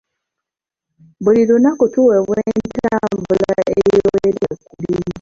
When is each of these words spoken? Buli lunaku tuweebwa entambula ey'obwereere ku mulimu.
Buli 1.23 1.41
lunaku 1.49 1.85
tuweebwa 1.93 2.37
entambula 2.53 3.49
ey'obwereere 3.71 4.53
ku 4.65 4.71
mulimu. 4.79 5.07